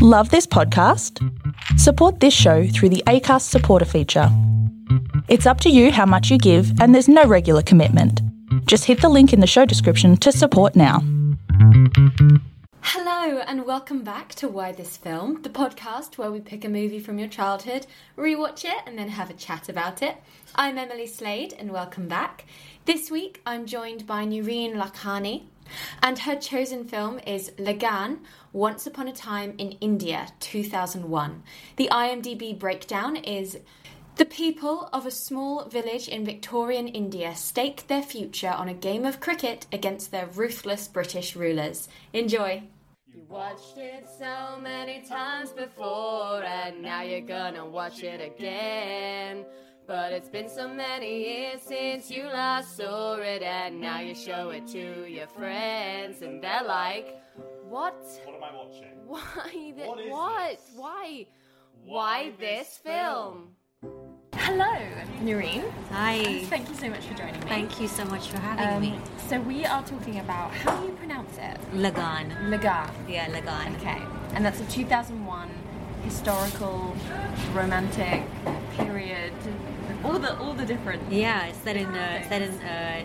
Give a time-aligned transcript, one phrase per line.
[0.00, 1.18] Love this podcast?
[1.76, 4.28] Support this show through the ACAST supporter feature.
[5.26, 8.22] It's up to you how much you give, and there's no regular commitment.
[8.66, 11.02] Just hit the link in the show description to support now.
[12.80, 17.00] Hello, and welcome back to Why This Film, the podcast where we pick a movie
[17.00, 20.16] from your childhood, rewatch it, and then have a chat about it.
[20.54, 22.44] I'm Emily Slade, and welcome back.
[22.84, 25.46] This week I'm joined by Noreen Lakhani,
[26.02, 28.18] and her chosen film is Lagaan
[28.52, 31.42] Once Upon a Time in India, 2001.
[31.76, 33.58] The IMDb breakdown is
[34.16, 39.04] the people of a small village in Victorian India stake their future on a game
[39.04, 41.88] of cricket against their ruthless British rulers.
[42.14, 42.62] Enjoy!
[43.06, 49.44] You watched it so many times before, and now you're gonna watch it again.
[49.88, 54.50] But it's been so many years since you last saw it, and now you show
[54.50, 57.06] it to your friends, and they're like,
[57.66, 57.96] What?
[58.26, 58.92] What am I watching?
[59.06, 59.50] Why?
[59.74, 60.50] Th- What is what?
[60.50, 60.60] this?
[60.76, 61.26] Why?
[61.86, 63.52] Why Why this this film?
[64.34, 64.76] Hello,
[65.22, 65.64] Noreen.
[65.90, 66.44] Hi.
[66.44, 67.46] Thank you so much for joining me.
[67.48, 69.00] Thank you so much for having Um, me.
[69.30, 71.56] So we are talking about how do you pronounce it?
[71.74, 72.28] Lagaan.
[72.52, 72.90] Lagar.
[73.08, 73.74] Yeah, Lagaan.
[73.76, 74.02] Okay,
[74.34, 75.48] and that's a 2001
[76.04, 76.94] historical,
[77.54, 78.22] romantic
[78.76, 79.32] period.
[80.04, 81.10] All the all the different.
[81.10, 83.04] Yeah, it's set in uh, set in uh,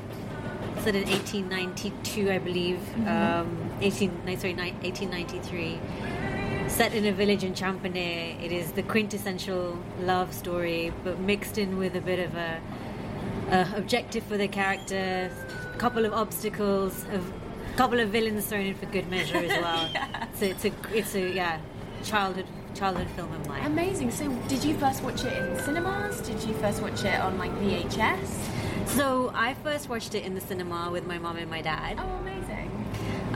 [0.81, 2.79] set in 1892, I believe.
[3.07, 5.79] Um, 18 no, sorry, 1893.
[6.69, 8.43] Set in a village in Champaner.
[8.43, 12.61] It is the quintessential love story, but mixed in with a bit of a,
[13.51, 15.31] a objective for the character,
[15.73, 17.21] a couple of obstacles, a
[17.75, 19.89] couple of villains thrown in for good measure as well.
[20.35, 21.59] So it's a it's a yeah
[22.03, 23.65] childhood childhood film of mine.
[23.65, 24.11] Amazing.
[24.11, 26.19] So did you first watch it in cinemas?
[26.21, 28.87] Did you first watch it on like VHS?
[28.87, 31.97] So I first watched it in the cinema with my mom and my dad.
[31.99, 32.69] Oh, amazing.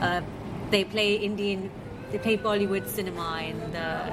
[0.00, 0.22] Uh,
[0.70, 1.70] they play Indian,
[2.10, 4.12] they play Bollywood cinema in the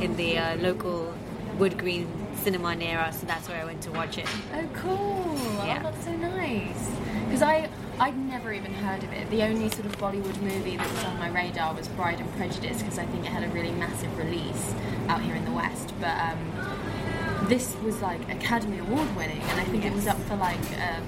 [0.00, 1.14] in the uh, local
[1.58, 4.26] Wood Green cinema near us, so that's where I went to watch it.
[4.54, 5.38] Oh, cool.
[5.64, 5.80] Yeah.
[5.80, 6.90] Oh, that's so nice.
[7.24, 7.68] Because I,
[7.98, 9.28] I'd never even heard of it.
[9.30, 12.82] The only sort of Bollywood movie that was on my radar was Bride and Prejudice
[12.82, 14.74] because I think it had a really massive release
[15.08, 15.94] out here in the West.
[15.98, 20.36] But um, this was like Academy Award winning, and I think it was up for
[20.36, 21.00] like uh,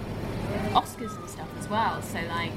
[0.72, 2.00] Oscars and stuff as well.
[2.00, 2.52] So like,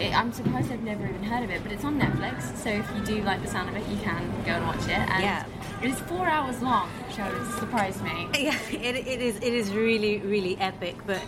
[0.00, 1.62] it, I'm surprised I've never even heard of it.
[1.62, 4.28] But it's on Netflix, so if you do like the sound of it, you can
[4.44, 4.90] go and watch it.
[4.98, 5.46] And Yeah.
[5.80, 7.14] it is four hours long, which
[7.60, 8.26] surprised me.
[8.40, 11.22] Yeah, it, it is it is really really epic, but.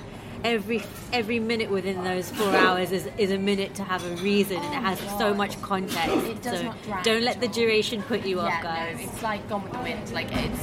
[0.44, 4.58] Every every minute within those four hours is, is a minute to have a reason,
[4.58, 6.10] and it has so much context.
[6.26, 8.98] It does so not drag don't let the duration put you off, yeah, guys.
[8.98, 10.12] no, it's like Gone with the Wind.
[10.12, 10.60] Like it's,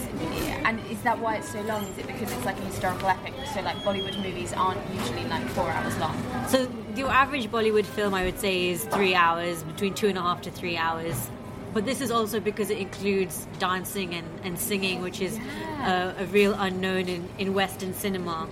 [0.66, 1.84] and is that why it's so long?
[1.88, 3.34] Is it because it's like a historical epic?
[3.56, 6.16] So like Bollywood movies aren't usually like four hours long.
[6.48, 10.22] So your average Bollywood film, I would say, is three hours, between two and a
[10.22, 11.32] half to three hours.
[11.74, 16.14] But this is also because it includes dancing and, and singing, which is Yeah.
[16.20, 18.48] uh, a real unknown in, in Western cinema.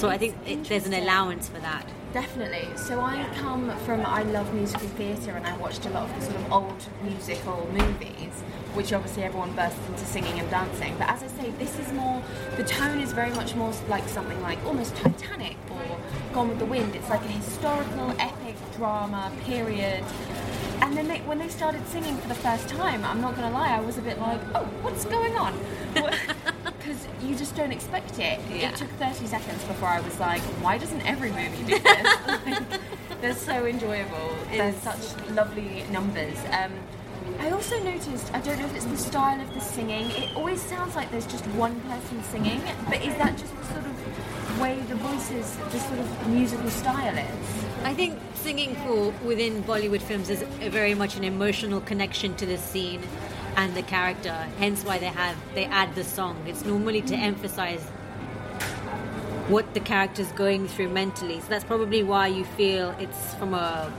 [0.00, 1.86] So I think it, there's an allowance for that.
[2.14, 2.66] Definitely.
[2.74, 6.22] So I come from I love musical theatre and I watched a lot of the
[6.22, 8.32] sort of old musical movies,
[8.72, 10.96] which obviously everyone bursts into singing and dancing.
[10.96, 12.22] But as I say, this is more
[12.56, 15.98] the tone is very much more like something like almost Titanic or
[16.32, 16.96] Gone with the Wind.
[16.96, 20.02] It's like a historical epic drama period.
[20.80, 23.76] And then they, when they started singing for the first time, I'm not gonna lie,
[23.76, 25.60] I was a bit like, oh, what's going on?
[27.00, 28.40] Because you just don't expect it.
[28.50, 28.70] Yeah.
[28.70, 32.26] It took 30 seconds before I was like, why doesn't every movie do this?
[32.26, 34.36] like, they're so enjoyable.
[34.50, 36.38] They're such lovely numbers.
[36.52, 36.72] Um,
[37.38, 40.60] I also noticed, I don't know if it's the style of the singing, it always
[40.60, 44.78] sounds like there's just one person singing, but is that just the sort of way
[44.88, 47.84] the voices, the sort of musical style is?
[47.84, 52.46] I think singing for within Bollywood films is a very much an emotional connection to
[52.46, 53.02] the scene
[53.56, 54.32] and the character.
[54.58, 56.36] Hence, why they have they add the song.
[56.46, 57.82] It's normally to emphasize
[59.48, 61.40] what the character's going through mentally.
[61.40, 63.92] So that's probably why you feel it's from a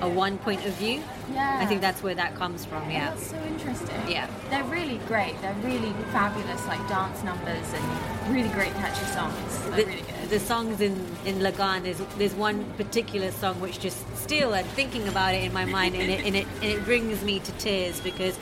[0.00, 1.02] a one point of view.
[1.32, 1.58] Yeah.
[1.60, 2.90] I think that's where that comes from.
[2.90, 3.10] Yeah.
[3.10, 3.96] That's so interesting.
[4.08, 4.28] Yeah.
[4.48, 5.40] They're really great.
[5.42, 9.58] They're really fabulous, like dance numbers and really great catchy songs.
[9.64, 10.30] They're the, really good.
[10.30, 10.94] the songs in
[11.24, 15.52] in Lagaan there's there's one particular song which just still I'm thinking about it in
[15.52, 18.38] my mind and it and it and it brings me to tears because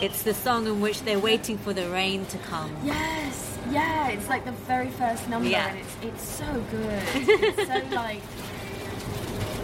[0.00, 2.74] it's the song in which they're waiting for the rain to come.
[2.84, 5.68] Yes, yeah, it's like the very first number, Yeah.
[5.68, 7.02] and it's it's so good.
[7.14, 8.22] It's so like,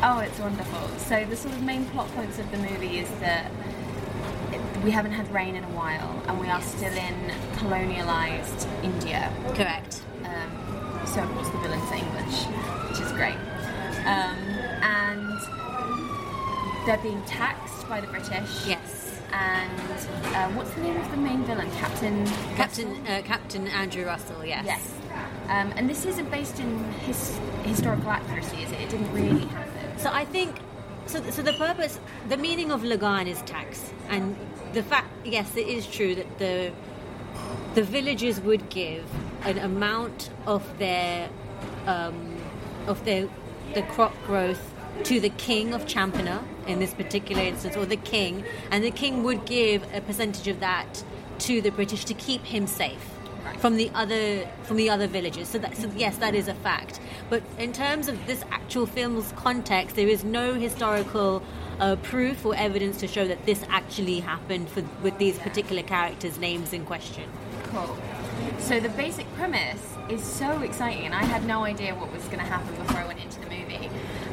[0.02, 0.88] oh, it's wonderful.
[0.98, 3.50] So the sort of main plot points of the movie is that
[4.84, 9.32] we haven't had rain in a while, and we are still in colonialized India.
[9.54, 10.02] Correct.
[10.24, 12.44] Um, so of course the villain's English,
[12.90, 13.36] which is great.
[14.04, 14.36] Um,
[14.82, 15.38] and
[16.86, 18.66] they're being taxed by the British.
[18.66, 19.13] Yes.
[19.34, 19.80] And
[20.36, 21.68] uh, what's the name of the main villain?
[21.72, 22.24] Captain.
[22.54, 24.44] Captain uh, Captain Andrew Russell.
[24.44, 24.64] Yes.
[24.64, 24.94] Yes.
[25.48, 28.80] Um, and this isn't based in his, historical accuracy, is it?
[28.80, 29.98] It didn't really happen.
[29.98, 30.56] So I think
[31.06, 31.20] so.
[31.30, 31.98] So the purpose,
[32.28, 34.36] the meaning of Lagaan is tax, and
[34.72, 36.72] the fact, yes, it is true that the
[37.74, 39.04] the villagers would give
[39.42, 41.28] an amount of their
[41.86, 42.36] um,
[42.86, 43.28] of their
[43.74, 44.72] the crop growth
[45.02, 49.22] to the king of Champaner in this particular instance, or the king, and the king
[49.22, 51.04] would give a percentage of that
[51.40, 53.10] to the British to keep him safe
[53.44, 53.60] Right.
[53.60, 55.48] from the other from the other villages.
[55.48, 56.98] So that so yes, that is a fact.
[57.28, 61.42] But in terms of this actual film's context, there is no historical
[61.78, 66.38] uh, proof or evidence to show that this actually happened for, with these particular characters'
[66.38, 67.28] names in question.
[67.64, 67.94] Cool.
[68.60, 72.38] So the basic premise is so exciting, and I had no idea what was going
[72.38, 73.40] to happen before I went into.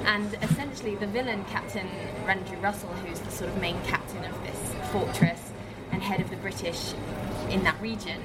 [0.06, 1.88] And essentially, the villain, Captain
[2.28, 5.52] Andrew Russell, who's the sort of main captain of this fortress
[5.92, 6.94] and head of the British
[7.50, 8.22] in that region,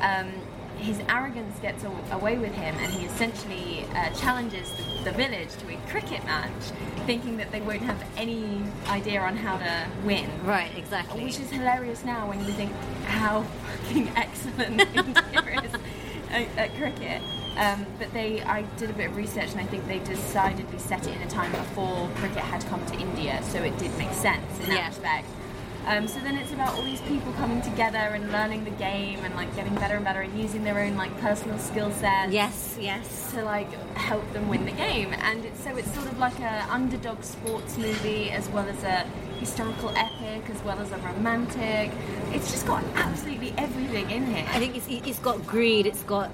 [0.00, 0.32] um,
[0.78, 5.68] his arrogance gets away with him, and he essentially uh, challenges the, the village to
[5.72, 6.50] a cricket match,
[7.06, 10.28] thinking that they won't have any idea on how to win.
[10.44, 11.24] Right, exactly.
[11.24, 12.72] Which is hilarious now when you think
[13.04, 13.42] how
[13.82, 15.74] fucking excellent India is
[16.30, 17.22] at, at cricket.
[17.56, 21.06] Um, but they, I did a bit of research and I think they decidedly set
[21.06, 24.58] it in a time before cricket had come to India, so it did make sense
[24.60, 24.88] in that Yeah.
[24.88, 25.26] respect.
[25.84, 29.34] Um, so then it's about all these people coming together and learning the game and
[29.34, 33.32] like getting better and better and using their own like personal skill sets yes, yes.
[33.32, 36.66] to like help them win the game and it's, so it's sort of like a
[36.70, 39.00] underdog sports movie as well as a
[39.40, 41.90] historical epic as well as a romantic
[42.30, 46.30] it's just got absolutely everything in here I think it's, it's got greed, it's got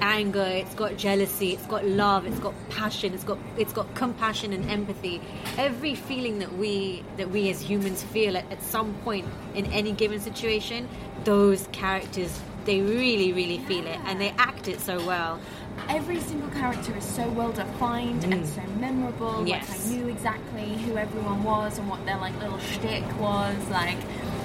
[0.00, 4.52] anger, it's got jealousy, it's got love, it's got passion, it's got it's got compassion
[4.52, 5.20] and empathy.
[5.56, 9.92] Every feeling that we that we as humans feel at, at some point in any
[9.92, 10.88] given situation,
[11.24, 15.40] those characters they really really feel it and they act it so well.
[15.88, 19.48] every single character is so well defined and so memorable Mm.
[19.48, 19.68] Yes.
[19.68, 23.96] like I knew exactly who everyone was and what their like little shtick was like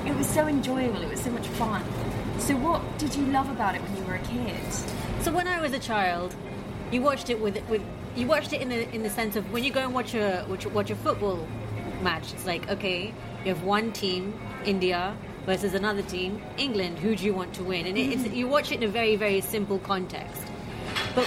[0.05, 1.83] it was so enjoyable it was so much fun
[2.39, 4.63] so what did you love about it when you were a kid
[5.23, 6.35] So when I was a child,
[6.91, 7.81] you watched it with with
[8.13, 10.45] you watched it in the in the sense of when you go and watch a
[10.49, 11.47] watch, a- watch a football
[12.01, 12.33] match.
[12.33, 13.13] It's like okay,
[13.45, 15.15] you have one team, India
[15.45, 16.99] versus another team, England.
[16.99, 17.85] Who do you want to win?
[17.85, 20.43] And it, it's, you watch it in a very very simple context.
[21.15, 21.25] But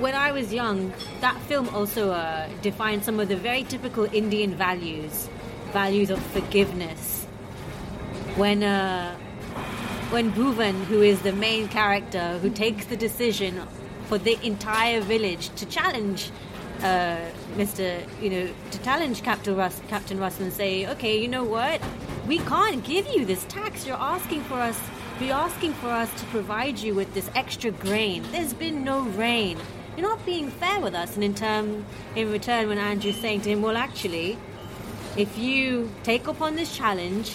[0.00, 4.54] when I was young, that film also uh, defined some of the very typical Indian
[4.54, 5.28] values,
[5.74, 7.26] values of forgiveness.
[8.36, 9.16] When uh,
[10.10, 13.62] when Bhuvan, who is the main character, who takes the decision
[14.06, 16.30] for the entire village to challenge
[16.82, 17.18] uh,
[17.56, 18.06] Mr.
[18.22, 21.82] You know, to challenge Captain Russ, Captain Russell, and say, okay, you know what,
[22.26, 23.86] we can't give you this tax.
[23.86, 24.80] You're asking for us.
[25.20, 28.24] You're asking for us to provide you with this extra grain.
[28.30, 29.58] There's been no rain.
[29.96, 31.16] You're not being fair with us.
[31.16, 31.84] And in term,
[32.14, 34.38] in return, when Andrew's saying to him, well, actually,
[35.16, 37.34] if you take up on this challenge,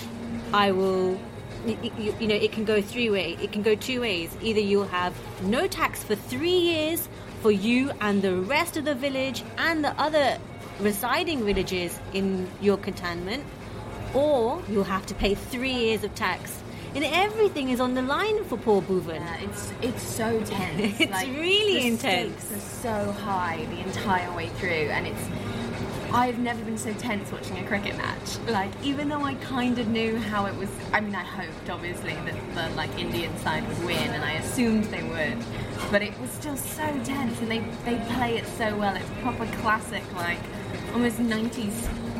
[0.53, 1.19] I will.
[1.65, 3.39] You, you know, it can go three ways.
[3.42, 4.36] It can go two ways.
[4.42, 5.13] Either you'll have
[5.44, 7.07] no tax for three years
[7.42, 10.38] for you and the rest of the village and the other
[10.80, 13.44] residing villages in your cantonment,
[14.13, 16.60] or you'll have to pay three years of tax.
[16.95, 19.15] And everything is on the line for poor Bhuvan.
[19.15, 21.00] Yeah, it's it's so tense.
[21.00, 22.43] It's really the intense.
[22.43, 25.62] Stakes are so high the entire way through, and it's.
[26.13, 28.38] I've never been so tense watching a cricket match.
[28.48, 30.70] Like, even though I kind of knew how it was.
[30.91, 34.84] I mean, I hoped obviously that the like Indian side would win, and I assumed
[34.86, 35.43] they would.
[35.89, 38.96] But it was still so tense, and they they play it so well.
[38.96, 40.38] It's a proper classic, like
[40.93, 41.72] almost '90s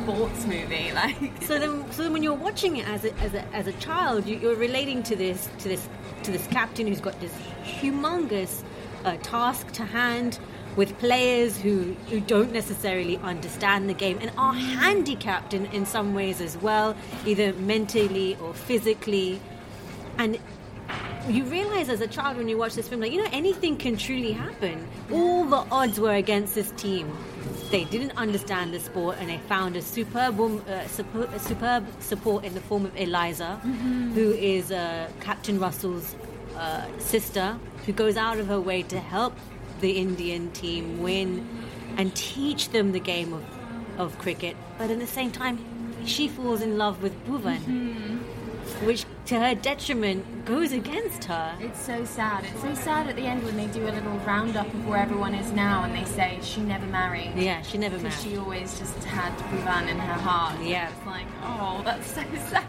[0.02, 0.90] sports movie.
[0.94, 3.72] Like, so then, so then when you're watching it as a, as a, as a
[3.74, 5.88] child, you, you're relating to this to this
[6.24, 7.32] to this captain who's got this
[7.64, 8.64] humongous
[9.04, 10.38] uh, task to hand
[10.76, 16.14] with players who, who don't necessarily understand the game and are handicapped in, in some
[16.14, 19.40] ways as well, either mentally or physically.
[20.18, 20.38] And
[21.28, 23.96] you realize as a child when you watch this film, like, you know, anything can
[23.96, 24.86] truly happen.
[25.10, 27.16] All the odds were against this team.
[27.70, 32.44] They didn't understand the sport and they found a superb, uh, suppo- a superb support
[32.44, 33.56] in the form of Eliza,
[34.14, 36.14] who is uh, Captain Russell's
[36.56, 39.34] uh, sister, who goes out of her way to help
[39.80, 41.46] the Indian team win
[41.96, 43.44] and teach them the game of,
[43.98, 44.56] of cricket.
[44.78, 45.58] But at the same time,
[46.06, 48.86] she falls in love with Bhuvan mm-hmm.
[48.86, 51.56] which to her detriment goes against her.
[51.60, 52.44] It's so sad.
[52.44, 55.34] It's so sad at the end when they do a little roundup of where everyone
[55.34, 57.32] is now and they say she never married.
[57.36, 58.32] Yeah, she never Because married.
[58.32, 60.60] she always just had Bhuvan in her heart.
[60.62, 60.90] Yeah.
[60.90, 62.64] It's like, oh, that's so sad.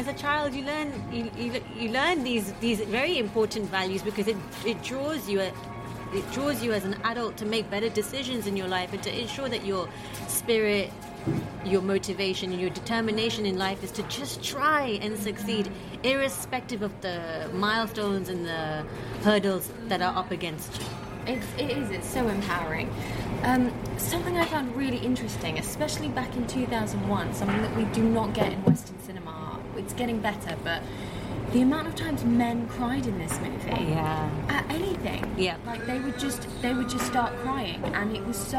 [0.00, 4.28] As a child, you learn you, you, you learn these these very important values because
[4.28, 5.40] it it draws you.
[5.40, 5.52] A,
[6.12, 9.20] it draws you as an adult to make better decisions in your life and to
[9.20, 9.88] ensure that your
[10.26, 10.90] spirit
[11.64, 15.70] your motivation and your determination in life is to just try and succeed
[16.02, 18.84] irrespective of the milestones and the
[19.22, 20.86] hurdles that are up against you
[21.26, 22.88] It's, it is, it's so empowering.
[23.42, 28.32] Um, something I found really interesting, especially back in 2001, something that we do not
[28.32, 28.89] get in Western.
[29.90, 30.82] It's getting better, but
[31.52, 33.70] the amount of times men cried in this movie.
[33.90, 34.30] Yeah.
[34.48, 35.34] At anything.
[35.36, 35.56] Yeah.
[35.66, 38.58] Like they would just they would just start crying and it was so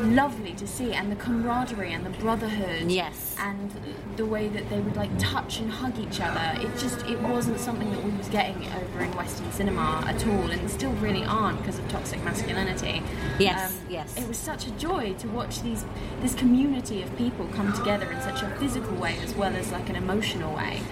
[0.00, 2.90] lovely to see and the camaraderie and the brotherhood.
[2.90, 3.34] Yes.
[3.38, 3.72] And
[4.16, 6.60] the way that they would like touch and hug each other.
[6.60, 10.50] It just it wasn't something that we was getting over in Western cinema at all
[10.50, 13.02] and still really aren't because of toxic masculinity.
[13.38, 14.16] Yes, yes.
[14.16, 15.84] It was such a joy to watch these
[16.20, 19.88] this community of people come together in such a physical way as well as like
[19.88, 20.82] an emotional way.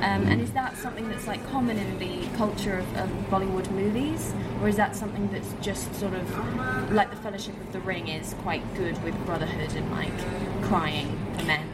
[0.00, 4.32] Um, and is that something that's like common in the culture of, of Bollywood movies,
[4.60, 8.34] or is that something that's just sort of like the Fellowship of the Ring is
[8.42, 11.66] quite good with brotherhood and like crying for men?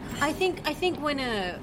[0.20, 1.58] I think I think when a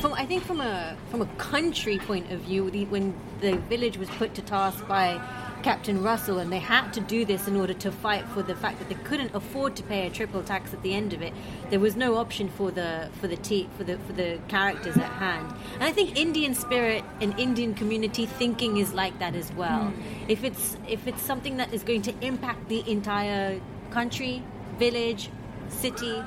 [0.00, 3.96] from I think from a from a country point of view, the, when the village
[3.96, 5.20] was put to task by
[5.66, 8.78] Captain Russell, and they had to do this in order to fight for the fact
[8.78, 11.32] that they couldn't afford to pay a triple tax at the end of it.
[11.70, 15.10] There was no option for the for the te- for the for the characters at
[15.10, 15.52] hand.
[15.74, 19.86] And I think Indian spirit and Indian community thinking is like that as well.
[19.86, 20.30] Hmm.
[20.30, 24.44] If it's if it's something that is going to impact the entire country,
[24.78, 25.30] village,
[25.68, 26.22] city,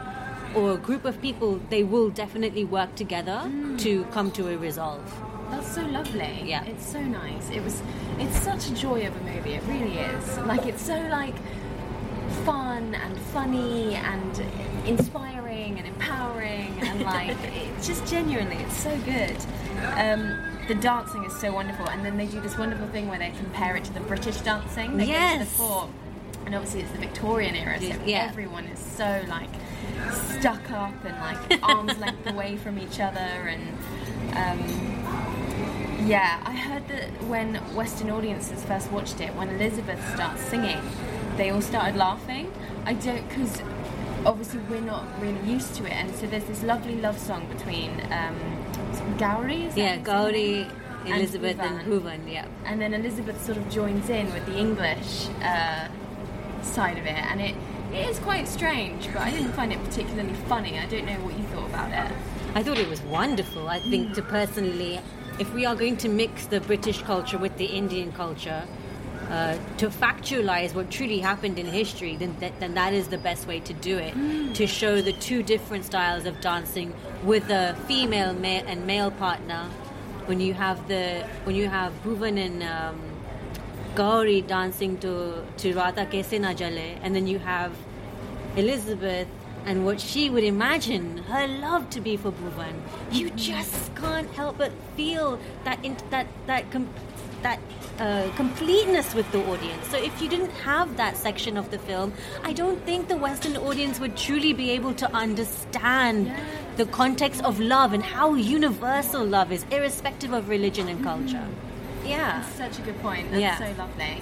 [0.54, 3.78] or a group of people, they will definitely work together hmm.
[3.78, 5.29] to come to a resolve.
[5.52, 6.44] That's so lovely.
[6.46, 6.64] Yeah.
[6.66, 7.50] It's so nice.
[7.50, 7.82] It was
[8.18, 10.38] it's such a joy of a movie, it really is.
[10.40, 11.36] Like it's so like
[12.46, 14.44] fun and funny and
[14.86, 19.36] inspiring and empowering and like it's just genuinely it's so good.
[19.98, 23.32] Um, the dancing is so wonderful and then they do this wonderful thing where they
[23.38, 24.98] compare it to the British dancing.
[24.98, 25.50] They go to Yes.
[25.52, 25.90] the fort
[26.46, 28.28] and obviously it's the Victorian era, so Yeah.
[28.30, 29.50] everyone is so like
[30.40, 33.62] stuck up and like arms length away from each other and
[34.38, 35.19] um,
[36.06, 40.80] yeah, I heard that when Western audiences first watched it, when Elizabeth starts singing,
[41.38, 42.52] they all started laughing.
[42.86, 43.62] I don't, because
[44.26, 47.92] obviously we're not really used to it, and so there's this lovely love song between
[48.12, 48.36] um,
[49.18, 50.04] Gauri, is Yeah, name?
[51.06, 51.88] Elizabeth, and.
[51.88, 52.32] Bhuvan.
[52.32, 52.46] Yeah.
[52.66, 55.88] And then Elizabeth sort of joins in with the English uh,
[56.62, 57.56] side of it, and it,
[57.94, 60.78] it is quite strange, but I didn't find it particularly funny.
[60.78, 62.16] I don't know what you thought about it.
[62.56, 63.68] I thought it was wonderful.
[63.68, 65.00] I think to personally,
[65.40, 68.64] if we are going to mix the British culture with the Indian culture,
[69.30, 73.48] uh, to factualize what truly happened in history, then, that then that is the best
[73.48, 74.14] way to do it.
[74.56, 76.94] To show the two different styles of dancing
[77.24, 79.70] with a female ma- and male partner.
[80.26, 83.00] When you have the when you have Bhuvan and um,
[83.96, 87.72] Gauri dancing to to Radha Kaise Na Jale, and then you have
[88.56, 89.28] Elizabeth
[89.66, 92.74] and what she would imagine her love to be for Bhuvan.
[93.12, 96.90] You just can't help but feel that in, that that com-
[97.42, 97.60] that
[98.00, 99.88] uh, completeness with the audience.
[99.90, 102.14] So if you didn't have that section of the film,
[102.44, 106.32] I don't think the Western audience would truly be able to understand
[106.78, 111.46] the context of love and how universal love is, irrespective of religion and culture.
[112.06, 112.42] Yeah.
[112.42, 113.32] That's such a good point.
[113.32, 113.58] That's Yeah.
[113.58, 114.22] so lovely.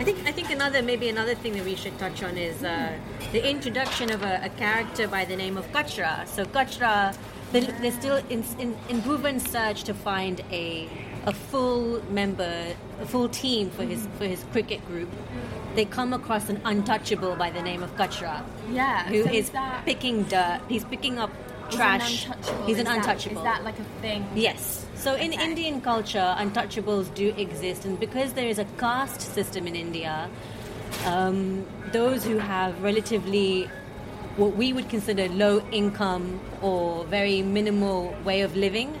[0.00, 2.92] I think I think another maybe another thing that we should touch on is uh,
[3.32, 6.26] the introduction of a, a character by the name of Kachra.
[6.28, 7.16] So Kachra,
[7.52, 10.88] they- they're still in in, in Bhuvan's search to find a
[11.26, 15.08] a full member, a full team for his for his cricket group.
[15.74, 19.04] They come across an untouchable by the name of Kachra, Yeah.
[19.08, 20.60] who so is is that picking dirt.
[20.68, 21.30] He's picking up
[21.70, 22.26] trash.
[22.26, 22.66] An untouchable?
[22.66, 23.38] He's Is an untouchable.
[23.38, 24.26] Is that like a thing?
[24.34, 24.86] Yes.
[24.98, 25.44] So in Okay.
[25.44, 30.28] Indian culture, untouchables do exist, and because there is a caste system in India,
[31.06, 33.70] um, those who have relatively
[34.36, 38.98] what we would consider low income or very minimal way of living,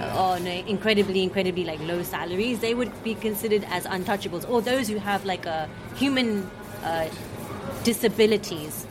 [0.00, 4.88] uh, on incredibly, incredibly like low salaries, they would be considered as untouchables, or those
[4.88, 6.50] who have like a human
[6.82, 7.08] uh,
[7.84, 8.86] disabilities.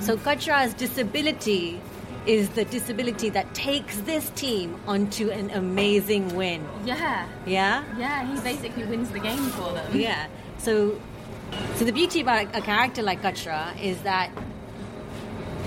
[0.00, 1.80] So Kachra's disability
[2.28, 6.64] is the disability that takes this team onto an amazing win.
[6.84, 7.26] Yeah.
[7.46, 7.84] Yeah?
[7.96, 9.96] Yeah, he basically wins the game for them.
[9.96, 10.26] Yeah.
[10.58, 11.00] So
[11.76, 14.30] so the beauty about a character like Kachra is that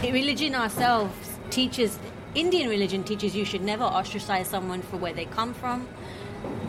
[0.03, 1.15] religion ourselves
[1.49, 1.97] teaches
[2.35, 5.87] Indian religion teaches you should never ostracize someone for where they come from,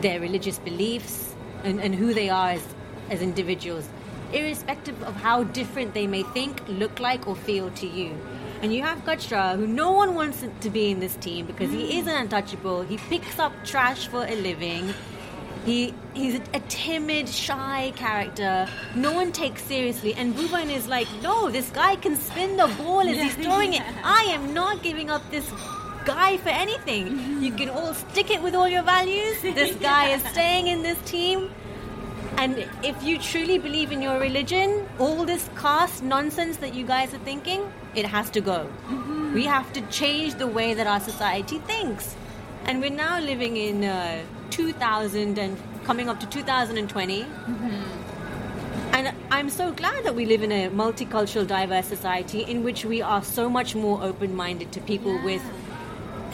[0.01, 2.75] their religious beliefs, and, and who they are as,
[3.09, 3.87] as individuals,
[4.33, 8.17] irrespective of how different they may think, look like, or feel to you.
[8.63, 11.83] And you have Kachra, who no one wants to be in this team because he
[11.83, 11.99] mm.
[11.99, 12.81] is an untouchable.
[12.81, 14.93] He picks up trash for a living.
[15.65, 18.69] He he's a, timid, shy character.
[18.95, 20.13] No one takes seriously.
[20.13, 23.83] And Bhuvan is like, no, this guy can spin the ball as he's throwing it.
[24.03, 25.51] I am not giving up this
[26.05, 27.43] guy for anything.
[27.43, 29.41] You can all stick it with all your values.
[29.41, 31.49] This guy is staying in this team.
[32.37, 37.13] And if you truly believe in your religion, all this caste nonsense that you guys
[37.13, 38.67] are thinking, it has to go.
[38.87, 39.33] Mm-hmm.
[39.33, 42.15] We have to change the way that our society thinks.
[42.65, 47.23] And we're now living in uh, 2000 and coming up to 2020.
[47.23, 48.03] Mm-hmm.
[48.93, 53.01] And I'm so glad that we live in a multicultural, diverse society in which we
[53.01, 55.25] are so much more open minded to people yeah.
[55.25, 55.43] with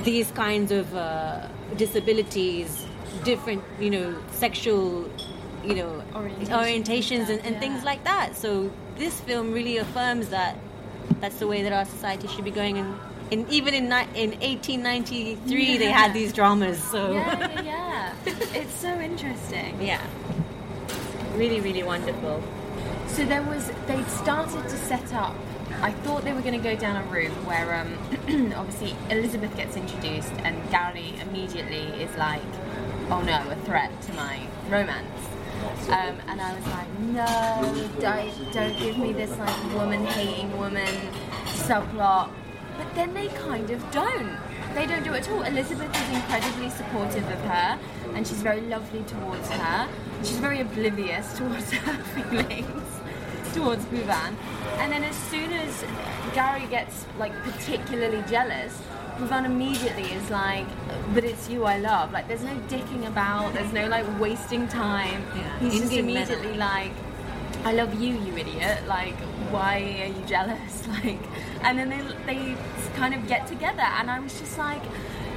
[0.04, 2.86] these kinds of uh, disabilities,
[3.24, 5.10] different, you know, sexual,
[5.70, 7.60] you know, orientations, orientations and, and yeah.
[7.60, 8.36] things like that.
[8.36, 10.58] So this film really affirms that
[11.22, 12.78] that's the way that our society should be going.
[12.80, 13.00] And,
[13.32, 15.78] and even in in 1893, yeah.
[15.78, 16.82] they had these dramas.
[16.82, 19.80] So yeah, yeah, it's so interesting.
[19.80, 20.02] Yeah,
[21.36, 22.44] really, really wonderful.
[23.08, 25.36] So there was they started to set up
[25.82, 29.78] I thought they were going to go down a route where um, obviously Elizabeth gets
[29.78, 32.42] introduced and Gauri immediately is like,
[33.10, 35.29] oh no, a threat to my romance.
[35.90, 40.88] Um, and I was like, no, don't, don't give me this like woman hating woman
[41.46, 42.32] subplot.
[42.78, 44.38] But then they kind of don't.
[44.76, 45.44] They don't do it at all.
[45.44, 47.80] Elizabeth is incredibly supportive of her
[48.14, 49.90] and she's very lovely towards her.
[50.20, 53.00] She's very oblivious towards her feelings
[53.54, 54.36] towards Bhuvan.
[54.78, 55.84] And then as soon as
[56.34, 58.82] Gary gets like particularly jealous,
[59.18, 60.68] Bhuvan immediately is like,
[61.14, 62.12] but it's you I love.
[62.12, 65.24] Like there's no dicking about, there's no like wasting time.
[65.36, 65.60] Yeah.
[65.60, 66.92] He's just immediately like,
[67.66, 68.88] I love you, you idiot.
[68.88, 69.16] Like,
[69.52, 70.88] why are you jealous?
[71.04, 71.20] Like,
[71.62, 72.58] and then they, they
[72.96, 74.82] kind of get together, and I was just like,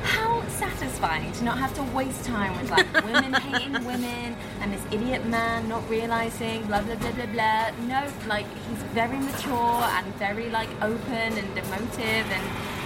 [0.02, 4.84] how satisfying to not have to waste time with like women hating women and this
[4.90, 7.70] idiot man not realizing blah blah blah blah blah.
[7.86, 12.42] No, like he's very mature and very like open and emotive and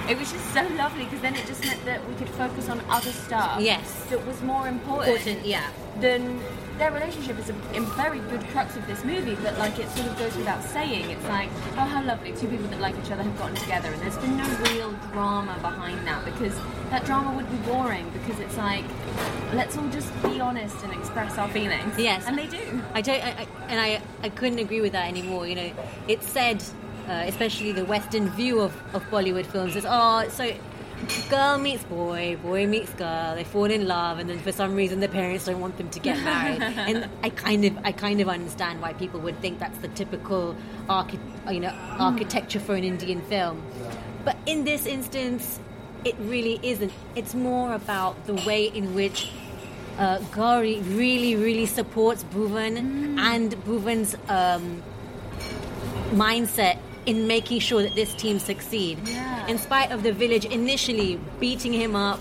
[0.08, 2.80] it was just so lovely because then it just meant that we could focus on
[2.88, 3.60] other stuff.
[3.60, 5.16] Yes, that was more important.
[5.16, 5.70] Important, yeah.
[6.00, 6.40] Than
[6.78, 10.06] their relationship is a, a, very good crux of this movie, but like it sort
[10.08, 11.10] of goes without saying.
[11.10, 14.00] It's like, oh, how lovely, two people that like each other have gotten together, and
[14.02, 16.54] there's been no real drama behind that because
[16.90, 18.84] that drama would be boring because it's like,
[19.54, 21.98] let's all just be honest and express our feelings.
[21.98, 22.82] Yes, and they do.
[22.94, 25.46] I don't, I, I, and I, I couldn't agree with that anymore.
[25.46, 25.72] You know,
[26.08, 26.62] it's said.
[27.08, 30.50] Uh, especially the Western view of, of Bollywood films is oh so
[31.28, 35.00] girl meets boy, boy meets girl, they fall in love, and then for some reason
[35.00, 36.62] the parents don't want them to get married.
[36.62, 40.56] and I kind of, I kind of understand why people would think that's the typical,
[40.88, 43.62] archi- you know, architecture for an Indian film.
[44.24, 45.60] But in this instance,
[46.04, 46.92] it really isn't.
[47.14, 49.30] It's more about the way in which
[49.98, 53.18] uh, Gauri really, really supports Bhuvan mm.
[53.18, 54.82] and Bhuvan's um,
[56.12, 58.98] mindset in making sure that this team succeed.
[59.04, 59.46] Yeah.
[59.46, 62.20] In spite of the village initially beating him up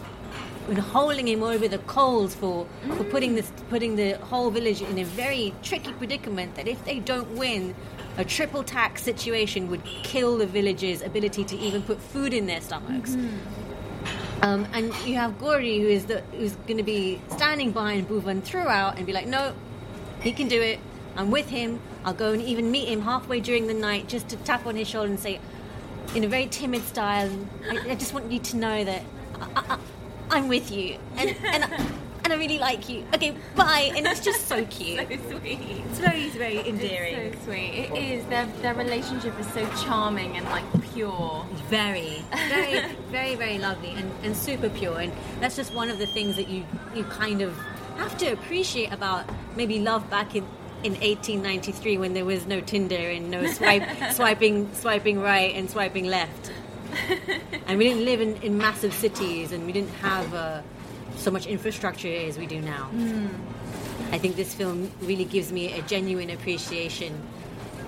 [0.68, 4.98] and holding him over the coals for, for putting this putting the whole village in
[4.98, 7.76] a very tricky predicament that if they don't win,
[8.18, 12.62] a triple tax situation would kill the village's ability to even put food in their
[12.62, 13.12] stomachs.
[13.12, 14.44] Mm-hmm.
[14.44, 18.44] Um, and you have Gauri, who is the who's going to be standing behind Bhuvan
[18.44, 19.54] throughout and be like, no,
[20.22, 20.80] he can do it.
[21.16, 21.80] I'm with him.
[22.04, 24.88] I'll go and even meet him halfway during the night just to tap on his
[24.88, 25.40] shoulder and say,
[26.14, 27.32] in a very timid style,
[27.70, 29.04] I, I just want you to know that
[29.56, 29.80] I,
[30.32, 30.98] am with you.
[31.18, 31.64] And, and,
[32.24, 33.06] and I really like you.
[33.14, 33.92] Okay, bye.
[33.96, 35.00] And it's just so cute.
[35.00, 35.60] so sweet.
[35.62, 37.16] It's very, very endearing.
[37.16, 37.90] It's so sweet.
[37.94, 38.26] It is.
[38.26, 41.46] Their, their relationship is so charming and like pure.
[41.70, 45.00] Very, very, very, very lovely and, and super pure.
[45.00, 47.58] And that's just one of the things that you, you kind of
[47.98, 49.26] have to appreciate about
[49.56, 50.46] maybe love back in
[50.86, 56.06] in 1893 when there was no Tinder and no swipe, swiping swiping right and swiping
[56.06, 56.52] left.
[57.66, 60.62] and we didn't live in, in massive cities and we didn't have uh,
[61.16, 62.90] so much infrastructure as we do now.
[62.94, 63.30] Mm.
[64.12, 67.20] I think this film really gives me a genuine appreciation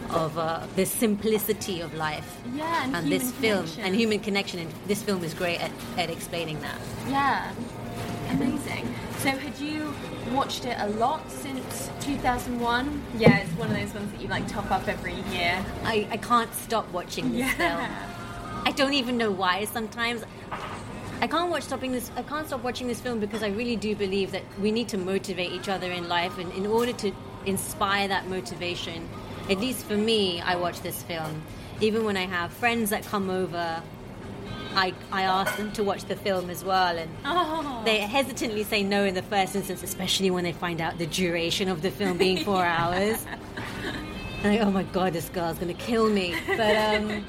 [0.10, 2.38] of uh, the simplicity of life.
[2.54, 3.84] Yeah, and, and this film connection.
[3.84, 4.60] and human connection.
[4.60, 6.80] And this film is great at, at explaining that.
[7.08, 7.52] Yeah,
[8.32, 8.94] amazing.
[9.20, 9.94] So, had you
[10.34, 13.04] watched it a lot since 2001?
[13.18, 15.64] Yeah, it's one of those ones that you like top up every year.
[15.84, 17.78] I, I can't stop watching this yeah.
[17.78, 18.64] film.
[18.66, 20.24] I don't even know why sometimes.
[21.20, 22.12] I can't watch stopping this.
[22.16, 24.98] I can't stop watching this film because I really do believe that we need to
[24.98, 27.12] motivate each other in life, and in order to
[27.46, 29.08] inspire that motivation,
[29.50, 31.42] at least for me, I watch this film.
[31.80, 33.82] even when I have friends that come over,
[34.78, 37.82] I, I ask them to watch the film as well, and Oh.
[37.84, 41.68] they hesitantly say no in the first instance, especially when they find out the duration
[41.68, 43.26] of the film being four hours.
[44.44, 46.36] And like, oh my god, this girl's gonna kill me.
[46.46, 47.26] But um,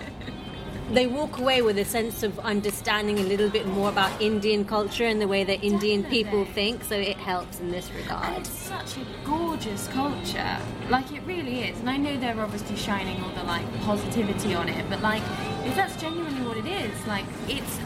[0.92, 5.04] they walk away with a sense of understanding a little bit more about Indian culture
[5.04, 8.38] and the way that Indian people think, so it helps in this And regard.
[8.38, 10.58] it's such a gorgeous culture.
[10.90, 11.78] Like it really is.
[11.80, 15.22] And I know they're obviously shining all the like positivity on it, but like
[15.68, 17.78] if that's genuinely what it is, like it's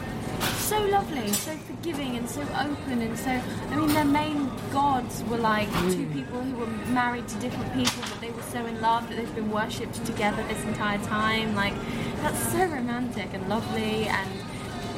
[0.67, 5.37] so lovely, so forgiving and so open and so I mean their main gods were
[5.37, 9.07] like two people who were married to different people but they were so in love
[9.09, 11.55] that they've been worshipped together this entire time.
[11.55, 11.73] Like
[12.21, 14.29] that's so romantic and lovely and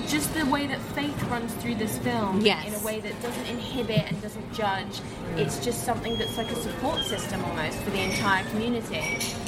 [0.08, 2.67] just the way that faith runs through this film Yes.
[2.67, 5.02] in a way that doesn't inhibit and doesn't judge.
[5.36, 8.98] It's just something that's like a support system almost for the entire community.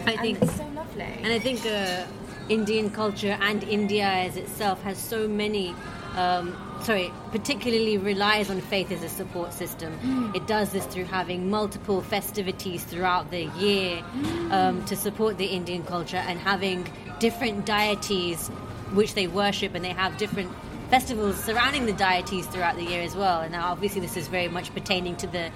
[0.06, 1.04] I and think- it's so lovely.
[1.24, 2.06] And I think uh,
[2.50, 5.76] Indian culture and India as itself has so many.
[6.16, 10.32] Um, sorry, particularly relies on faith as a support system.
[10.34, 14.04] It does this through having multiple festivities throughout the year
[14.50, 16.88] um, to support the Indian culture and having
[17.20, 18.48] different deities
[18.94, 20.52] which they worship, and they have different
[20.90, 23.42] festivals surrounding the deities throughout the year as well.
[23.42, 25.52] And now, obviously, this is very much pertaining to the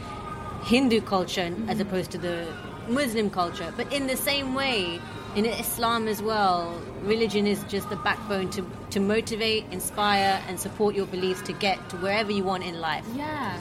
[0.63, 2.45] Hindu culture as opposed to the
[2.88, 3.73] Muslim culture.
[3.75, 4.99] But in the same way,
[5.36, 10.94] in Islam as well, religion is just the backbone to, to motivate, inspire, and support
[10.96, 13.06] your beliefs to get to wherever you want in life.
[13.15, 13.58] yeah.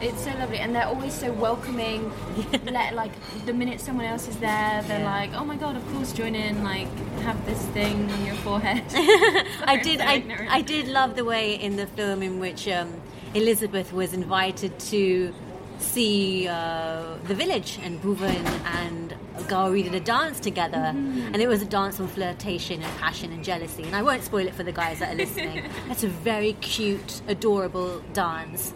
[0.00, 2.10] It's so lovely, and they're always so welcoming.
[2.64, 3.12] Let like
[3.46, 5.04] the minute someone else is there, they're Yeah.
[5.04, 6.64] like, "Oh my god, of course, join in!
[6.64, 6.88] Like,
[7.20, 8.82] have this thing on your forehead."
[9.64, 10.00] I did.
[10.00, 10.50] I, ignorant.
[10.50, 12.92] I did love the way in the film in which um,
[13.34, 15.32] Elizabeth was invited to
[15.78, 19.14] see uh, the village, and Bhuvan and
[19.48, 21.32] Gauri did a dance together, Mm-hmm.
[21.34, 23.82] and it was a dance on flirtation and passion and jealousy.
[23.84, 25.64] And I won't spoil it for the guys that are listening.
[25.90, 28.72] It's a very cute, adorable dance.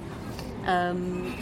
[0.67, 1.35] Um,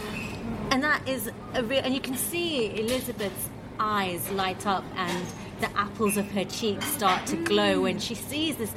[0.71, 5.25] and that is a real, and you can see Elizabeth's eyes light up and
[5.61, 8.73] the apples of her cheeks start to glow when she sees this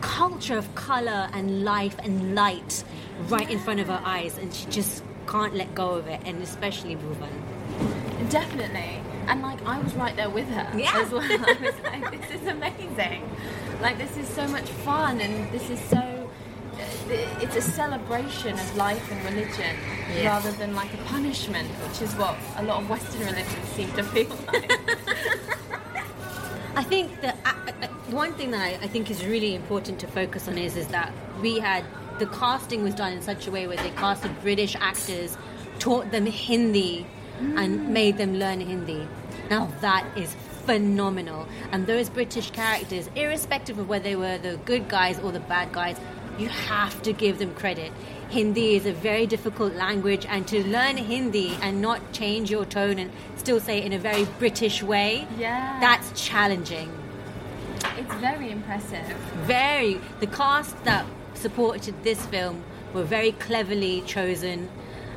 [0.00, 2.82] culture of color and life and light
[3.28, 6.42] right in front of her eyes, and she just can't let go of it, and
[6.42, 8.30] especially Bhuvan.
[8.30, 9.00] Definitely.
[9.28, 11.00] And like I was right there with her Yeah.
[11.02, 11.22] as well.
[11.50, 13.22] I was like, this is amazing.
[13.80, 16.30] Like this is so much fun and this is so
[17.42, 19.76] it's a celebration of life and religion
[20.14, 20.26] Yeah.
[20.32, 24.02] rather than like a punishment, which is what a lot of Western religions seem to
[24.02, 24.70] feel like.
[26.76, 30.06] I think that uh, uh, one thing that I, I think is really important to
[30.06, 31.84] focus on is is that we had
[32.20, 35.36] the casting was done in such a way where they casted British actors,
[35.78, 37.06] taught them Hindi,
[37.40, 37.88] and mm.
[37.88, 39.08] made them learn Hindi.
[39.48, 44.88] Now that is phenomenal, and those British characters, irrespective of whether they were the good
[44.88, 45.98] guys or the bad guys,
[46.38, 47.90] you have to give them credit.
[48.28, 52.98] Hindi is a very difficult language, and to learn Hindi and not change your tone
[52.98, 55.80] and still say it in a very British way, Yeah.
[55.80, 56.90] that's challenging.
[57.96, 59.06] it's very impressive.
[59.46, 59.98] Very.
[60.20, 61.06] The cast that
[61.40, 62.62] supported this film
[62.94, 64.68] were very cleverly chosen,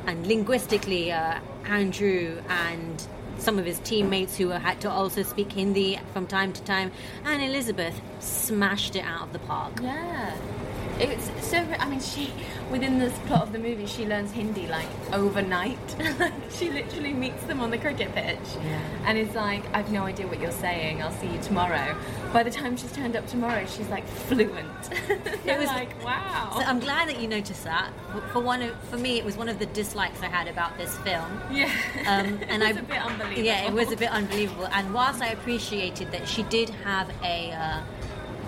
[0.06, 3.06] and linguistically, uh, Andrew and
[3.38, 6.92] some of his teammates who had to also speak Hindi from time to time,
[7.24, 9.72] and Elizabeth smashed it out of the park.
[9.82, 10.34] Yeah.
[11.00, 11.58] It's so.
[11.78, 12.32] I mean, she
[12.70, 15.78] within this plot of the movie, she learns Hindi like overnight.
[16.50, 18.80] she literally meets them on the cricket pitch, Yeah.
[19.06, 21.02] and is like, "I've no idea what you're saying.
[21.02, 21.96] I'll see you tomorrow."
[22.32, 24.90] By the time she's turned up tomorrow, she's like fluent.
[25.46, 26.50] it was- like, wow.
[26.56, 27.90] So I'm glad that you noticed that.
[28.32, 30.96] For one, of, for me, it was one of the dislikes I had about this
[30.98, 31.40] film.
[31.52, 31.64] yeah.
[32.06, 33.42] Um, and it I, was a bit unbelievable.
[33.42, 34.66] Yeah, it was a bit unbelievable.
[34.72, 37.80] And whilst I appreciated that she did have a uh,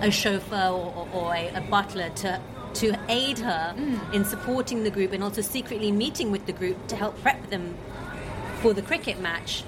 [0.01, 2.39] a chauffeur or, or a, a butler to
[2.73, 4.13] to aid her Mm.
[4.13, 7.75] in supporting the group and also secretly meeting with the group to help prep them
[8.61, 9.63] for the cricket match.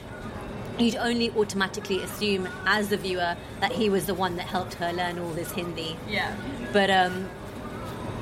[0.77, 4.93] You'd only automatically assume, as the viewer, that he was the one that helped her
[4.93, 5.97] learn all this Hindi.
[6.07, 6.35] Yeah.
[6.71, 7.29] But um,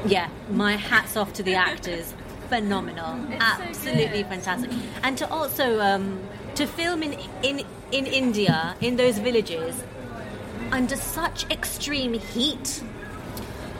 [0.05, 2.13] yeah, my hats off to the actors.
[2.49, 4.27] Phenomenal, It's absolutely good.
[4.27, 4.71] fantastic.
[5.03, 6.19] And to also um,
[6.55, 9.83] to film in in in India in those villages
[10.71, 12.83] under such extreme heat.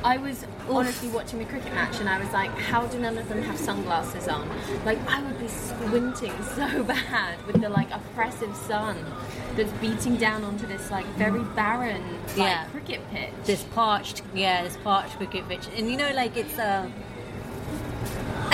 [0.04, 3.28] I was honestly watching the cricket match and I was like, how do none of
[3.30, 4.48] them have sunglasses on?
[4.86, 8.96] Like, I would be squinting so bad with the like oppressive sun
[9.56, 12.66] that's beating down onto this like very barren like, Yeah.
[12.68, 13.32] cricket pitch.
[13.46, 16.58] This parched, yeah, this parched cricket pitch, and you know, like it's.
[16.58, 16.90] Uh,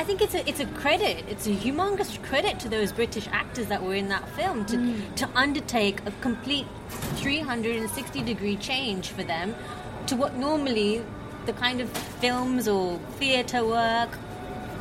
[0.03, 1.23] I think it's a it's a credit.
[1.29, 5.15] It's a humongous credit to those British actors that were in that film to Mm.
[5.15, 6.67] to undertake a complete
[7.21, 9.55] 360 degree change for them
[10.07, 11.05] to what normally
[11.45, 11.89] the kind of
[12.19, 14.17] films or theatre work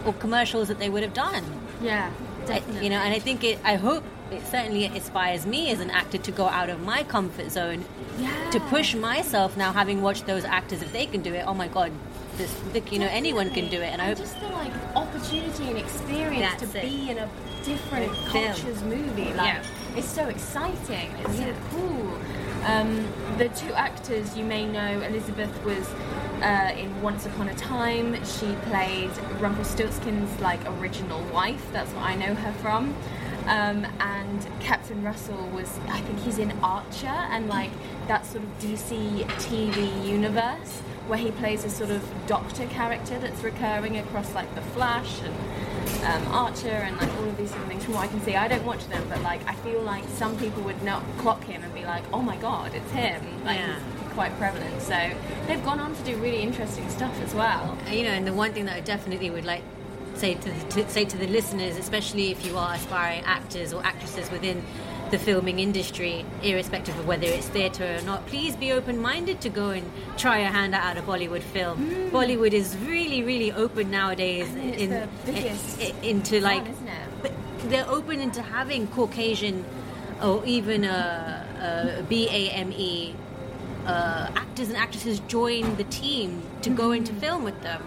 [0.04, 1.44] or commercials that they would have done.
[1.80, 2.10] Yeah,
[2.48, 3.60] I- you know, and I think it.
[3.62, 7.52] I hope it certainly inspires me as an actor to go out of my comfort
[7.52, 7.84] zone
[8.18, 8.50] yeah.
[8.50, 11.68] to push myself now having watched those actors if they can do it oh my
[11.68, 11.92] god
[12.42, 15.64] this look, you know anyone can do it and i hope just the like opportunity
[15.68, 16.82] and experience to it.
[16.82, 17.28] be in a
[17.64, 18.46] different Film.
[18.46, 19.32] culture's movie.
[19.34, 19.62] Like Yeah.
[19.96, 21.10] it's so exciting.
[21.20, 21.54] It's so Yeah.
[21.70, 22.18] cool.
[22.66, 23.06] Um,
[23.38, 25.88] the two actors you may know, Elizabeth was
[26.42, 28.16] uh, in Once Upon a Time.
[28.24, 31.64] She played Rumpelstiltskin's like original wife.
[31.72, 32.94] That's what I know her from.
[33.46, 37.70] Um, and Captain Russell was, I think he's in Arrow and like
[38.08, 43.42] that sort of DC TV universe where he plays a sort of doctor character that's
[43.42, 45.34] recurring across like The Flash and
[46.04, 47.84] um, Arrow and like all of these different things.
[47.84, 50.36] From what I can see, I don't watch them, but like I feel like some
[50.38, 53.74] people would not clock him and be like, "Oh my god, it's him!" Like Yeah.
[53.74, 54.80] he's quite prevalent.
[54.82, 54.98] So
[55.46, 57.76] they've gone on to do really interesting stuff as well.
[57.90, 59.62] you know and the one thing that i definitely would like
[60.14, 63.82] say to, the, to say to the listeners especially if you are aspiring actors or
[63.84, 64.62] actresses within
[65.12, 69.68] the filming industry irrespective of whether it's theatre or not please be open-minded to go
[69.70, 69.84] and
[70.16, 71.76] try your hand at a bollywood film
[72.10, 74.52] bollywood is really really open nowadays Mm.
[74.52, 77.08] I mean, it's in, the biggest in- into like isn't it?
[77.22, 77.32] but
[77.70, 79.64] they're open into having Caucasian
[80.22, 83.14] or even uh, uh, BAME
[83.86, 86.94] uh, actors and actresses join the team to go Mm-hmm.
[86.98, 87.82] into film with them.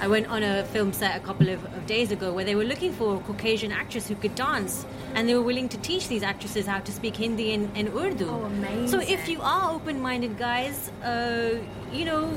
[0.00, 2.64] I went on a film set a couple of, of days ago where they were
[2.64, 6.22] looking for a Caucasian actress who could dance, and they were willing to teach these
[6.22, 8.28] actresses how to speak Hindi and, and Urdu.
[8.28, 8.88] Oh, amazing.
[8.88, 11.58] So if you are open-minded, guys, uh,
[11.92, 12.30] you know,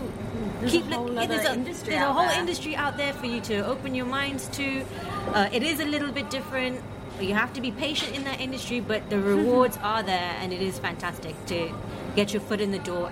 [0.60, 2.40] There's keep a whole there's there's a out whole there.
[2.40, 4.84] industry out there for you to open your minds to.
[5.34, 6.82] Uh, it is a little bit different.
[7.20, 10.62] You have to be patient in that industry, but the rewards are there, and it
[10.62, 11.72] is fantastic to
[12.16, 13.12] get your foot in the door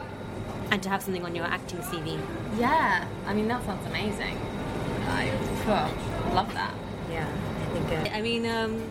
[0.71, 2.19] and to have something on your acting CV.
[2.57, 4.37] Yeah, I mean that sounds amazing.
[5.07, 5.29] I
[5.63, 6.73] phew, love that.
[7.11, 8.11] Yeah, I think.
[8.13, 8.83] Uh, I mean, um,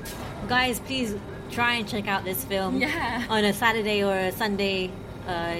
[0.48, 1.14] guys, please
[1.50, 3.24] try and check out this film Yeah.
[3.30, 4.90] on a Saturday or a Sunday
[5.26, 5.56] uh,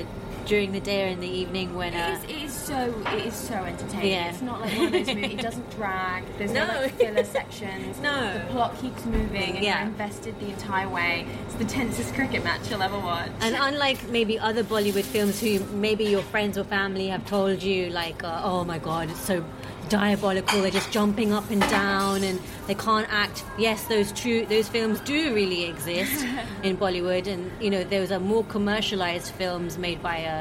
[0.49, 1.93] during the day or in the evening when.
[1.95, 4.11] It Uh, is, it is so it is so entertaining.
[4.13, 4.31] Yeah.
[4.31, 5.33] It's not like one of those movies.
[5.35, 6.25] It doesn't drag.
[6.39, 6.81] There's no, No.
[6.83, 8.01] like filler sections.
[8.01, 8.35] No.
[8.35, 9.81] the plot keeps moving, and Yeah.
[9.81, 11.27] you're invested the entire way.
[11.45, 13.31] It's the tensest cricket match you'll ever watch.
[13.41, 17.91] And unlike maybe other Bollywood films who maybe your friends or family have told you,
[17.91, 19.45] like, uh, oh my god, it's so
[19.89, 23.43] diabolical, they're just jumping up and down and they can't act.
[23.59, 26.27] Yes, those true those films do really exist
[26.63, 30.38] in Bollywood, and you know those are more commercialized films made by uh,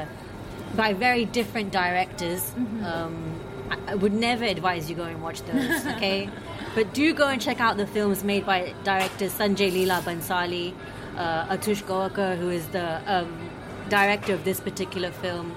[0.74, 2.52] by very different directors.
[2.84, 6.30] Um, I, I would never advise you go and watch those, okay?
[6.74, 10.74] but do go and check out the films made by directors Sanjay Leela Bhansali,
[11.16, 13.50] uh, Atush Gowariker, who is the um,
[13.88, 15.54] director of this particular film,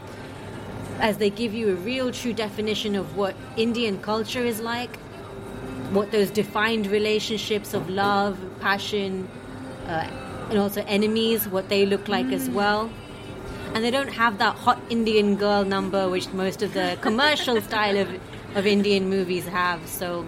[1.00, 4.98] as they give you a real, true definition of what Indian culture is like,
[5.92, 9.28] what those defined relationships of love, passion,
[9.88, 10.08] uh,
[10.50, 12.90] and also enemies, what they look like as well.
[13.74, 17.98] And they don't have that hot Indian girl number, which most of the commercial style
[17.98, 18.10] of,
[18.56, 19.88] of Indian movies have.
[19.88, 20.26] So,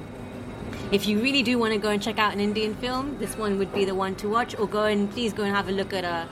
[0.91, 3.57] if you really do want to go and check out an Indian film, this one
[3.57, 4.57] would be the one to watch.
[4.57, 6.27] Or go and please go and have a look at a,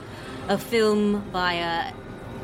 [0.48, 1.92] a film by a,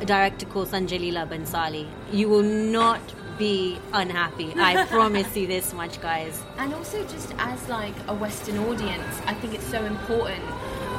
[0.01, 1.87] a director called Sanjay Leela Bhansali.
[2.11, 3.01] You will not
[3.39, 4.53] be unhappy.
[4.55, 6.43] I promise you this much, guys.
[6.57, 10.43] And also, just as like a Western audience, I think it's so important.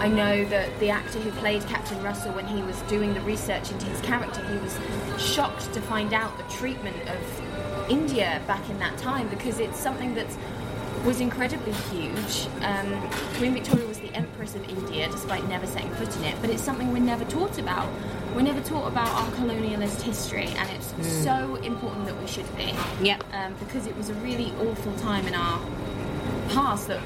[0.01, 3.71] I know that the actor who played Captain Russell, when he was doing the research
[3.71, 4.79] into his character, he was
[5.23, 10.15] shocked to find out the treatment of India back in that time because it's something
[10.15, 10.27] that
[11.05, 12.47] was incredibly huge.
[12.63, 16.37] Um, Queen Victoria was the Empress of India, despite never setting foot in it.
[16.41, 17.89] But it's something we're never taught about.
[18.35, 22.75] We're never taught about our colonialist history, and it's so important that we should be
[23.03, 23.25] Yep.
[23.35, 25.61] um, because it was a really awful time in our
[26.51, 27.01] past that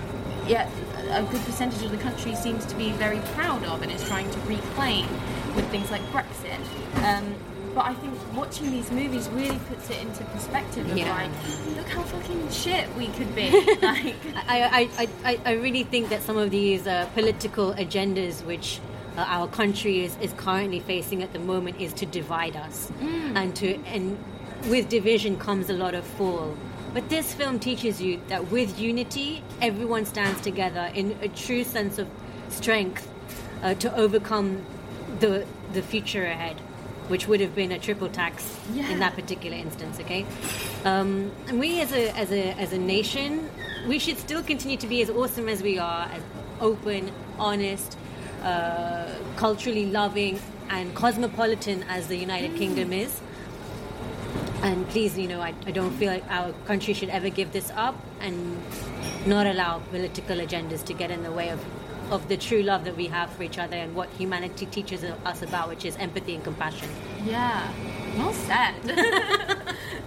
[0.46, 0.70] yet
[1.10, 4.30] a good percentage of the country seems to be very proud of and is trying
[4.30, 5.06] to reclaim
[5.54, 6.58] with things like Brexit.
[7.04, 7.34] Um,
[7.74, 11.12] but I think watching these movies really puts it into perspective of Yeah.
[11.12, 13.50] like, look how fucking shit we could be.
[13.82, 14.14] like,
[14.48, 18.80] I, I, I, I really think that some of these uh, political agendas which
[19.16, 23.54] uh, our country is, is currently facing at the moment is to divide us and
[23.56, 24.18] to and
[24.68, 26.56] with division comes a lot of fall
[26.94, 31.98] but this film teaches you that with unity everyone stands together in a true sense
[31.98, 32.08] of
[32.48, 33.06] strength
[33.62, 34.64] uh, to overcome
[35.20, 36.56] the the future ahead
[37.08, 38.88] which would have been a triple tax Yeah.
[38.90, 40.00] in that particular instance.
[40.00, 40.24] Okay,
[40.86, 43.50] um, and we as a as a as a nation,
[43.86, 46.22] we should still continue to be as awesome as we are, as
[46.62, 47.98] open, honest,
[48.42, 53.20] uh, culturally loving, and cosmopolitan as the United Kingdom is.
[54.64, 57.70] And please, you know, I, I don't feel like our country should ever give this
[57.76, 58.56] up and
[59.26, 61.62] not allow political agendas to get in the way of,
[62.10, 65.42] of the true love that we have for each other and what humanity teaches us
[65.42, 66.88] about, which is empathy and compassion.
[67.26, 67.70] Yeah.
[68.16, 68.74] Well said.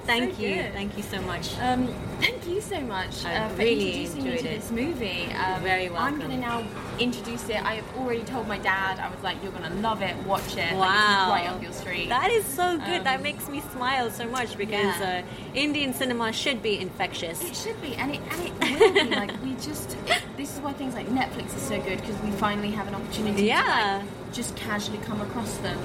[0.08, 0.56] Thank So you.
[0.56, 0.74] good.
[0.74, 1.58] Thank you so much.
[1.60, 1.88] Um,
[2.20, 4.44] thank you so much uh, for really introducing me to it.
[4.62, 5.26] this movie.
[5.34, 6.64] Um, very I'm going to now
[7.00, 7.58] introduce it.
[7.64, 9.00] I have already told my dad.
[9.00, 10.16] I was like, "You're going to love it.
[10.26, 10.58] Watch it.
[10.58, 11.30] Like, it's Wow.
[11.30, 13.04] right up your street." That is so good.
[13.04, 15.24] that Um, makes me smile so much because yeah.
[15.26, 17.44] uh, Indian cinema should be infectious.
[17.44, 19.16] It should be, and it and it will be.
[19.16, 22.32] Like we just, it, this is why things like Netflix is so good because we
[22.32, 23.62] finally have an opportunity Yeah.
[24.00, 25.78] to like, just casually come across them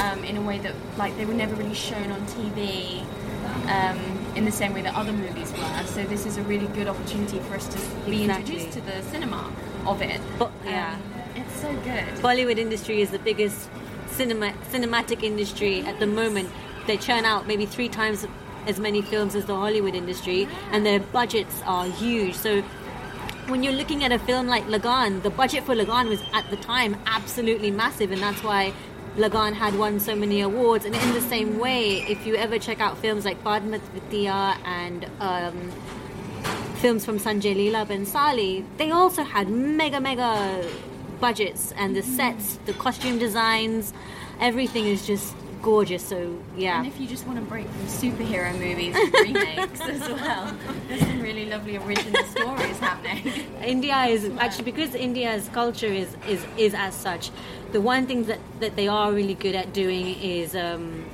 [0.00, 3.04] um, in a way that like they were never really shown on TV.
[3.68, 3.98] Um,
[4.34, 7.38] in the same way that other movies were, so this is a really good opportunity
[7.40, 8.54] for us to be Exactly.
[8.54, 9.52] introduced to the cinema
[9.86, 10.20] of it.
[10.38, 10.94] But- yeah.
[10.94, 11.02] Um,
[11.36, 12.04] it's so good.
[12.22, 13.68] Bollywood industry is the biggest
[14.06, 16.48] cinema cinematic industry at the moment.
[16.86, 18.26] They churn out maybe three times
[18.66, 22.34] as many films as the Hollywood industry, and their budgets are huge.
[22.34, 22.62] So
[23.48, 26.56] when you're looking at a film like Lagaan, the budget for Lagaan was at the
[26.56, 28.72] time absolutely massive, and that's why
[29.18, 30.84] Lagaan had won so many awards.
[30.84, 35.06] And in the same way, if you ever check out films like Padma Vidya and
[35.20, 35.72] um,
[36.76, 40.64] films from Sanjay Leela Bhansali, they also had mega, mega
[41.20, 43.92] budgets and the sets, the costume designs,
[44.40, 46.04] everything is just gorgeous.
[46.04, 46.78] So, yeah.
[46.78, 50.56] And if you just want to break from superhero movies and remakes as well,
[50.88, 53.32] there's some really lovely original stories happening.
[53.62, 57.30] India is actually because India's culture is, is, is as such.
[57.72, 61.04] The one thing that, that they are really good at doing is um,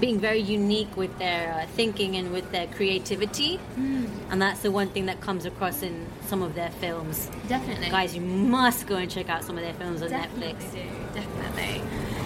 [0.00, 4.88] being very unique with their uh, thinking and with their creativity, and that's the one
[4.88, 7.30] thing that comes across in some of their films.
[7.48, 7.90] Definitely.
[7.90, 10.72] Guys, you must go and check out some of their films on Definitely Netflix.
[10.72, 11.20] do.
[11.20, 11.82] Definitely.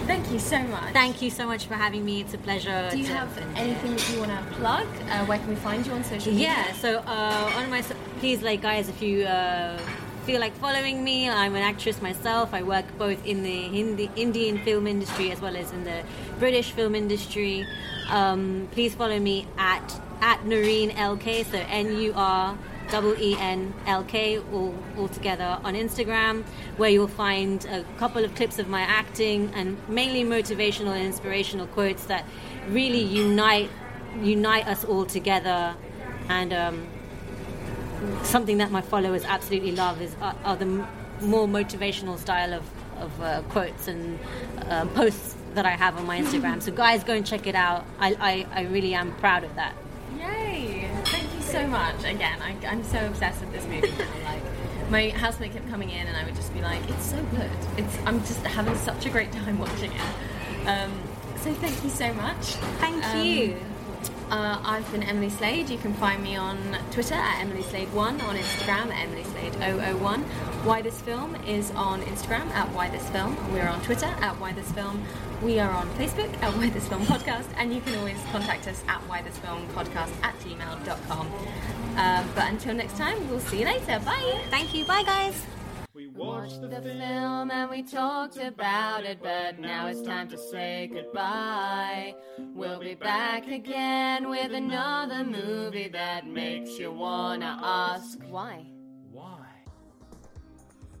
[0.07, 0.93] Thank you so much.
[0.93, 2.21] Thank you so much for having me.
[2.21, 2.89] It's a pleasure.
[2.91, 4.87] Do you have anything that you want to plug?
[5.09, 6.47] Uh, where can we find you on social media?
[6.47, 7.83] Yeah, so uh, on my
[8.19, 9.79] please, like guys, if you uh,
[10.25, 12.53] feel like following me, I'm an actress myself.
[12.53, 16.03] I work both in the Hindi, Indian film industry as well as in the
[16.37, 17.65] British film industry.
[18.09, 22.57] Um, please follow me at at Nureen LK, so N U R
[22.89, 26.43] double E N L K all, all together on Instagram,
[26.77, 31.67] where you'll find a couple of clips of my acting and mainly motivational and inspirational
[31.67, 32.25] quotes that
[32.69, 33.69] really unite
[34.21, 35.75] unite us all together
[36.29, 36.87] and um,
[38.23, 40.87] something that my followers absolutely love is are, are the m-
[41.21, 42.63] more motivational style of,
[42.97, 44.19] of uh, quotes and
[44.67, 46.61] uh, posts that I have on my Instagram.
[46.65, 47.85] so guys, go and check it out.
[47.99, 49.73] I, I, I really am proud of that.
[50.17, 50.89] Yay!
[51.05, 52.03] Thank you so much.
[52.03, 54.07] Again, I, I'm so obsessed with this movie now.
[54.31, 54.41] Like,
[54.89, 57.49] my housemate kept coming in, and I would just be like, "It's so good.
[57.77, 57.95] It's.
[58.07, 60.91] I'm just having such a great time watching it." Um,
[61.37, 62.45] so thank you so much.
[62.79, 63.55] Thank Um, you.
[64.29, 65.69] Uh, I've been Emily Slade.
[65.69, 66.57] You can find me on
[66.91, 70.21] Twitter at Emily Slade One, on Instagram at Emily Slade 001.
[70.63, 73.35] Why This Film is on Instagram at Why This Film.
[73.53, 75.03] We're on Twitter at Why This Film.
[75.41, 78.83] We are on Facebook at Why This Film Podcast, and you can always contact us
[78.87, 81.27] at Why This Film Podcast at gmail.com.
[81.97, 83.99] Um, but until next time, we'll see you later.
[84.05, 84.41] Bye.
[84.51, 84.85] Thank you.
[84.85, 85.58] Bye, guys.
[86.19, 90.89] We watched the, film and we talked about it, but now it's time to say
[90.91, 92.13] goodbye.
[92.53, 98.65] We'll be back again with another movie that makes you wanna ask why.
[99.13, 99.45] Why?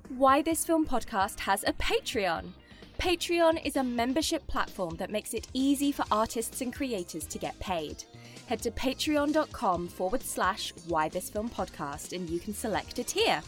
[0.07, 2.53] Why This Film podcast has a Patreon.
[2.97, 7.59] Patreon is a membership platform that makes it easy for artists and creators to get
[7.59, 8.05] paid.
[8.47, 13.41] Head to patreon.com forward slash Why This Film podcast and you can select a tier.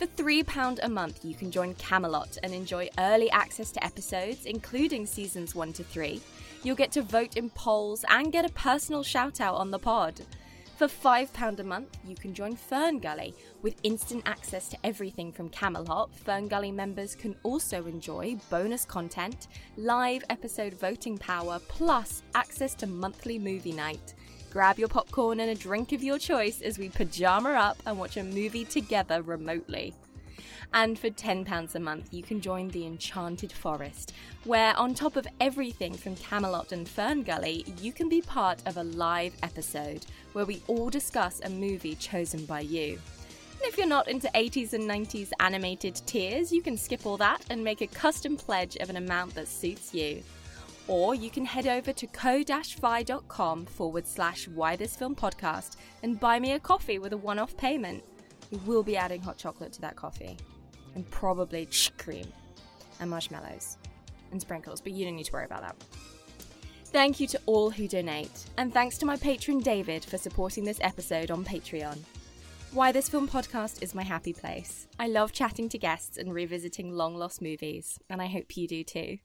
[0.00, 5.04] For £3 a month, you can join Camelot and enjoy early access to episodes, including
[5.04, 6.22] seasons 1 to 3.
[6.62, 10.22] You'll get to vote in polls and get a personal shout out on the pod.
[10.78, 13.34] For £5 a month, you can join Fern Gully.
[13.60, 19.48] With instant access to everything from Camelot, Fern Gully members can also enjoy bonus content,
[19.76, 24.14] live episode voting power, plus access to monthly movie night.
[24.50, 28.16] Grab your popcorn and a drink of your choice as we pajama up and watch
[28.16, 29.94] a movie together remotely.
[30.74, 34.12] And for £10 a month, you can join the Enchanted Forest,
[34.44, 38.76] where, on top of everything from Camelot and Fern Gully, you can be part of
[38.76, 42.98] a live episode where we all discuss a movie chosen by you.
[43.52, 47.44] And if you're not into 80s and 90s animated tiers, you can skip all that
[47.50, 50.24] and make a custom pledge of an amount that suits you.
[50.90, 56.40] Or you can head over to ko-fi.com forward slash why this film podcast and buy
[56.40, 58.02] me a coffee with a one-off payment.
[58.50, 60.36] We will be adding hot chocolate to that coffee.
[60.96, 62.26] And probably cream
[62.98, 63.78] and marshmallows
[64.32, 65.76] and sprinkles, but you don't need to worry about that.
[66.86, 70.80] Thank you to all who donate, and thanks to my patron David for supporting this
[70.80, 71.98] episode on Patreon.
[72.72, 74.88] Why This Film podcast is my happy place.
[74.98, 78.82] I love chatting to guests and revisiting long lost movies, and I hope you do
[78.82, 79.18] too.